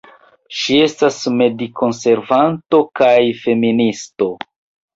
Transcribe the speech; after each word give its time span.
Ŝi 0.59 0.77
estas 0.85 1.19
medikonservanto 1.41 2.81
kaj 3.03 3.13
feministo. 3.45 4.35